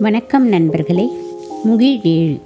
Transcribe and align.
வணக்கம் 0.00 0.48
நண்பர்களே. 0.48 1.08
முகில் 1.64 2.00
ஏழு. 2.02 2.36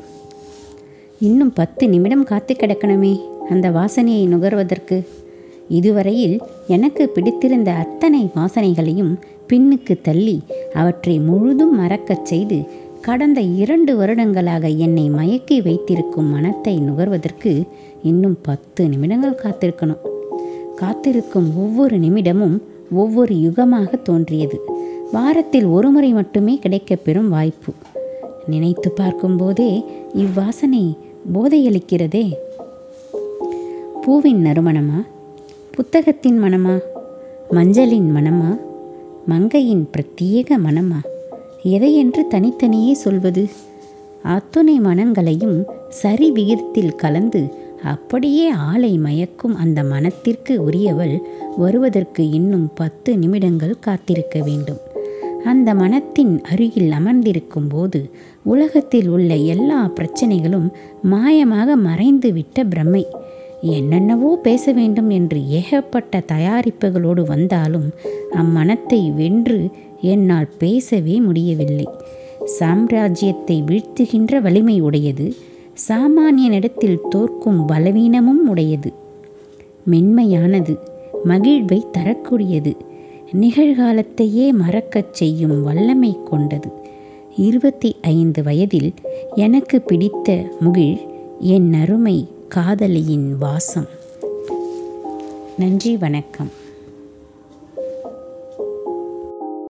இன்னும் 1.20 1.52
பத்து 1.52 1.88
நிமிடம் 1.88 2.24
காத்து 2.24 2.54
கிடக்கணுமே. 2.54 3.20
அந்த 3.50 3.70
வாசனையை 3.70 4.26
நுகர்வதற்கு 4.26 5.06
இதுவரையில் 5.68 6.40
எனக்கு 6.66 7.08
பிடித்திருந்த 7.08 7.72
அத்தனை 7.72 8.30
வாசனைகளையும் 8.36 9.16
பின்னுக்கு 9.48 10.00
தள்ளி 10.02 10.42
அவற்றை 10.72 11.18
முழுதும் 11.18 11.76
மறக்கச் 11.76 12.26
செய்து 12.26 12.62
கடந்த 13.00 13.40
இரண்டு 13.40 13.96
வருடங்களாக 13.96 14.68
என்னை 14.68 15.10
மயக்கி 15.10 15.62
வைத்திருக்கும் 15.62 16.30
மனத்தை 16.30 16.78
நுகர்வதற்கு 16.78 17.62
இன்னும் 18.02 18.38
பத்து 18.42 18.88
நிமிடங்கள் 18.88 19.40
காத்திருக்கணும். 19.42 20.00
காத்திருக்கும் 20.76 21.56
ஒவ்வொரு 21.56 22.00
நிமிடமும் 22.00 22.58
ஒவ்வொரு 22.92 23.34
யுகமாக 23.34 24.02
தோன்றியது. 24.02 24.71
வாரத்தில் 25.12 25.64
ஒரு 25.64 25.90
முறை 25.90 26.10
மட்டுமே 26.10 26.58
கிடைக்கப்பெறும் 26.62 27.28
வாய்ப்பு. 27.28 27.72
நினைத்து 28.46 28.90
பார்க்கும்போதே 28.90 29.84
இவ்வாசனை 30.14 30.96
போதையளிக்கிறதே. 31.34 32.32
பூவின் 34.02 34.44
நறுமணமா? 34.44 35.06
புத்தகத்தின் 35.70 36.42
மனமா 36.42 36.78
மஞ்சளின் 37.50 38.08
மனமா 38.14 38.58
மங்கையின் 39.26 39.88
பிரத்யேக 39.92 40.50
மனமா 40.64 41.00
எதையென்று 41.64 42.22
தனித்தனியே 42.28 42.92
சொல்வது? 42.92 43.48
அத்துணை 44.22 44.80
மனங்களையும் 44.80 45.64
சரி 45.88 46.30
விகிதத்தில் 46.30 46.94
கலந்து 46.94 47.42
அப்படியே 47.84 48.48
ஆளை 48.48 48.98
மயக்கும் 48.98 49.54
அந்த 49.54 49.82
மனத்திற்கு 49.82 50.64
உரியவள் 50.64 51.20
வருவதற்கு 51.56 52.30
இன்னும் 52.30 52.70
பத்து 52.74 53.18
நிமிடங்கள் 53.18 53.76
காத்திருக்க 53.80 54.42
வேண்டும். 54.42 54.90
அந்த 55.44 55.74
மனத்தின் 55.74 56.32
அருகில் 56.42 56.90
அமர்ந்திருக்கும் 56.90 57.68
போது 57.68 58.00
உலகத்தில் 58.42 59.08
உள்ள 59.08 59.34
எல்லா 59.34 59.80
பிரச்சனைகளும் 59.96 60.68
மாயமாக 61.10 61.74
மறைந்து 61.74 62.32
விட்ட 62.32 62.64
பிரமை 62.64 63.02
என்னென்னவோ 63.60 64.30
பேச 64.36 64.72
வேண்டும் 64.72 65.10
என்று 65.10 65.48
ஏகப்பட்ட 65.48 66.22
தயாரிப்புகளோடு 66.32 67.22
வந்தாலும் 67.26 67.88
அம்மனத்தை 68.34 69.00
வென்று 69.14 69.58
என்னால் 70.00 70.48
பேசவே 70.58 71.16
முடியவில்லை. 71.20 71.88
சாம்ராஜ்யத்தை 72.60 73.58
வீழ்த்துகின்ற 73.64 74.40
வலிமை 74.40 74.80
உடையது 74.80 75.26
சாமானியனிடத்தில் 75.88 77.02
தோற்கும் 77.08 77.60
பலவீனமும் 77.66 78.42
உடையது. 78.46 78.92
மென்மையானது 79.90 80.74
மகிழ்வை 81.24 81.78
தரக்கூடியது 81.92 82.72
நிகழ்காலத்தையே 83.40 84.52
மறக்கச் 84.52 85.14
செய்யும் 85.14 85.62
வல்லமை 85.62 86.18
கொண்டது. 86.30 86.70
இருபத்தி 87.36 87.96
ஐந்து 88.00 88.42
வயதில் 88.42 88.92
எனக்கு 89.34 89.80
பிடித்த 89.80 90.56
முகிழ் 90.60 90.96
என் 91.40 91.72
அருமை 91.72 92.28
காதலியின் 92.48 93.38
வாசம். 93.38 93.88
நன்றி 95.58 95.96
வணக்கம். 95.96 96.61